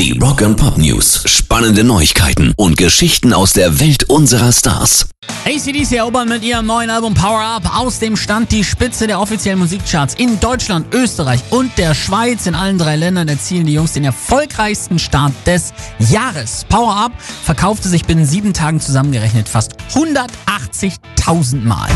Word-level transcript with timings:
Die 0.00 0.18
Rock 0.18 0.40
and 0.40 0.56
Pop 0.56 0.78
News. 0.78 1.24
Spannende 1.26 1.84
Neuigkeiten 1.84 2.54
und 2.56 2.78
Geschichten 2.78 3.34
aus 3.34 3.52
der 3.52 3.80
Welt 3.80 4.04
unserer 4.04 4.50
Stars. 4.50 5.10
ACDC 5.44 5.92
erobern 5.92 6.26
mit 6.26 6.42
ihrem 6.42 6.64
neuen 6.64 6.88
Album 6.88 7.12
Power 7.12 7.42
Up 7.42 7.78
aus 7.78 7.98
dem 7.98 8.16
Stand 8.16 8.50
die 8.50 8.64
Spitze 8.64 9.06
der 9.06 9.20
offiziellen 9.20 9.58
Musikcharts 9.58 10.14
in 10.14 10.40
Deutschland, 10.40 10.94
Österreich 10.94 11.40
und 11.50 11.76
der 11.76 11.94
Schweiz. 11.94 12.46
In 12.46 12.54
allen 12.54 12.78
drei 12.78 12.96
Ländern 12.96 13.28
erzielen 13.28 13.66
die 13.66 13.74
Jungs 13.74 13.92
den 13.92 14.04
erfolgreichsten 14.04 14.98
Start 14.98 15.34
des 15.44 15.74
Jahres. 15.98 16.64
Power 16.70 16.96
Up 16.96 17.12
verkaufte 17.20 17.90
sich 17.90 18.06
binnen 18.06 18.24
sieben 18.24 18.54
Tagen 18.54 18.80
zusammengerechnet 18.80 19.50
fast 19.50 19.74
180.000 19.92 21.62
Mal. 21.62 21.90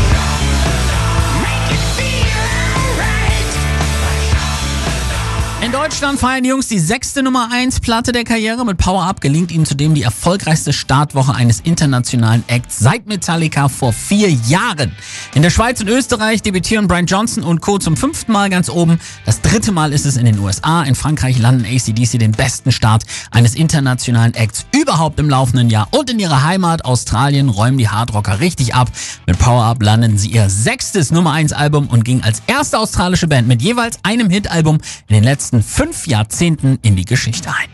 Deutschland 5.85 6.19
feiern 6.19 6.41
die 6.41 6.49
Jungs 6.49 6.67
die 6.67 6.79
sechste 6.79 7.21
Nummer 7.21 7.49
1 7.51 7.79
Platte 7.79 8.11
der 8.11 8.23
Karriere. 8.23 8.65
Mit 8.65 8.79
Power 8.79 9.03
Up 9.03 9.21
gelingt 9.21 9.51
ihnen 9.51 9.67
zudem 9.67 9.93
die 9.93 10.01
erfolgreichste 10.01 10.73
Startwoche 10.73 11.35
eines 11.35 11.59
internationalen 11.59 12.43
Acts 12.47 12.79
seit 12.79 13.05
Metallica 13.05 13.69
vor 13.69 13.93
vier 13.93 14.31
Jahren. 14.31 14.91
In 15.35 15.43
der 15.43 15.51
Schweiz 15.51 15.81
und 15.81 15.87
Österreich 15.87 16.41
debütieren 16.41 16.87
Brian 16.87 17.05
Johnson 17.05 17.43
und 17.43 17.61
Co. 17.61 17.77
zum 17.77 17.95
fünften 17.95 18.31
Mal 18.31 18.49
ganz 18.49 18.67
oben. 18.67 18.99
Das 19.27 19.41
dritte 19.41 19.71
Mal 19.71 19.93
ist 19.93 20.07
es 20.07 20.17
in 20.17 20.25
den 20.25 20.39
USA. 20.39 20.81
In 20.81 20.95
Frankreich 20.95 21.37
landen 21.37 21.65
ACDC 21.65 22.17
den 22.17 22.31
besten 22.31 22.71
Start 22.71 23.03
eines 23.29 23.53
internationalen 23.53 24.33
Acts 24.33 24.65
überhaupt 24.75 25.19
im 25.19 25.29
laufenden 25.29 25.69
Jahr. 25.69 25.87
Und 25.91 26.09
in 26.09 26.17
ihrer 26.17 26.41
Heimat 26.41 26.83
Australien 26.83 27.47
räumen 27.47 27.77
die 27.77 27.89
Hardrocker 27.89 28.39
richtig 28.39 28.73
ab. 28.73 28.89
Mit 29.27 29.37
Power 29.37 29.65
Up 29.65 29.83
landen 29.83 30.17
sie 30.17 30.29
ihr 30.29 30.49
sechstes 30.49 31.11
Nummer 31.11 31.33
1 31.33 31.53
Album 31.53 31.89
und 31.89 32.03
gingen 32.03 32.23
als 32.23 32.41
erste 32.47 32.79
australische 32.79 33.27
Band 33.27 33.47
mit 33.47 33.61
jeweils 33.61 33.99
einem 34.01 34.31
Hitalbum 34.31 34.79
in 35.07 35.13
den 35.13 35.23
letzten 35.23 35.61
fünf 35.75 36.07
Jahrzehnten 36.07 36.79
in 36.83 36.95
die 36.95 37.03
Geschichte 37.03 37.49
ein. 37.49 37.69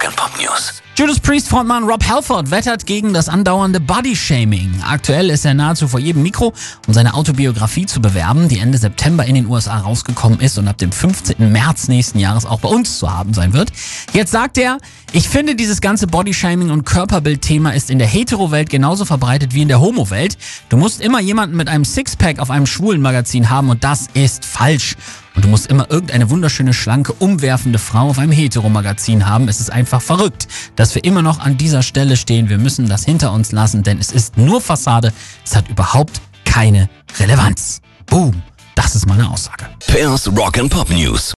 Rock 0.00 0.06
and 0.06 0.16
Pop 0.16 0.30
News. 0.38 0.80
Judas 0.96 1.20
Priest 1.20 1.48
Frontmann 1.48 1.84
Rob 1.84 2.06
Halford 2.06 2.50
wettert 2.50 2.86
gegen 2.86 3.12
das 3.12 3.28
andauernde 3.28 3.80
Body-Shaming. 3.80 4.82
Aktuell 4.86 5.30
ist 5.30 5.44
er 5.44 5.54
nahezu 5.54 5.88
vor 5.88 6.00
jedem 6.00 6.22
Mikro, 6.22 6.52
um 6.86 6.94
seine 6.94 7.14
Autobiografie 7.14 7.86
zu 7.86 8.00
bewerben, 8.00 8.48
die 8.48 8.58
Ende 8.58 8.78
September 8.78 9.24
in 9.24 9.34
den 9.34 9.46
USA 9.46 9.78
rausgekommen 9.78 10.40
ist 10.40 10.58
und 10.58 10.68
ab 10.68 10.78
dem 10.78 10.92
15. 10.92 11.52
März 11.52 11.88
nächsten 11.88 12.18
Jahres 12.18 12.46
auch 12.46 12.60
bei 12.60 12.68
uns 12.68 12.98
zu 12.98 13.12
haben 13.12 13.34
sein 13.34 13.52
wird. 13.52 13.72
Jetzt 14.12 14.32
sagt 14.32 14.58
er, 14.58 14.78
ich 15.12 15.28
finde 15.28 15.54
dieses 15.54 15.80
ganze 15.80 16.06
Body-Shaming 16.06 16.70
und 16.70 16.84
Körperbild-Thema 16.84 17.70
ist 17.70 17.90
in 17.90 17.98
der 17.98 18.08
Hetero-Welt 18.08 18.70
genauso 18.70 19.04
verbreitet 19.04 19.54
wie 19.54 19.62
in 19.62 19.68
der 19.68 19.80
Homo-Welt. 19.80 20.38
Du 20.68 20.76
musst 20.76 21.00
immer 21.00 21.20
jemanden 21.20 21.56
mit 21.56 21.68
einem 21.68 21.84
Sixpack 21.84 22.38
auf 22.38 22.50
einem 22.50 22.66
schwulen 22.66 23.02
Magazin 23.02 23.50
haben 23.50 23.70
und 23.70 23.84
das 23.84 24.08
ist 24.14 24.44
falsch. 24.44 24.96
Und 25.34 25.44
du 25.44 25.48
musst 25.48 25.68
immer 25.68 25.90
irgendeine 25.90 26.28
wunderschöne, 26.28 26.74
schlanke, 26.74 27.12
umwerfende 27.12 27.78
Frau 27.78 28.08
auf 28.08 28.18
einem 28.18 28.32
Heteromagazin 28.32 29.26
haben. 29.26 29.48
Es 29.48 29.60
ist 29.60 29.70
einfach 29.90 30.02
verrückt, 30.02 30.46
dass 30.76 30.94
wir 30.94 31.02
immer 31.02 31.20
noch 31.20 31.40
an 31.40 31.56
dieser 31.56 31.82
Stelle 31.82 32.16
stehen. 32.16 32.48
Wir 32.48 32.58
müssen 32.58 32.88
das 32.88 33.04
hinter 33.04 33.32
uns 33.32 33.50
lassen, 33.50 33.82
denn 33.82 33.98
es 33.98 34.12
ist 34.12 34.36
nur 34.36 34.60
Fassade. 34.60 35.12
Es 35.44 35.56
hat 35.56 35.68
überhaupt 35.68 36.20
keine 36.44 36.88
Relevanz. 37.18 37.80
Boom. 38.06 38.42
Das 38.76 38.94
ist 38.94 39.06
meine 39.06 39.28
Aussage. 39.28 39.66
Pairs 39.88 40.28
Rock 40.28 40.58
and 40.58 40.70
Pop 40.70 40.88
News. 40.90 41.28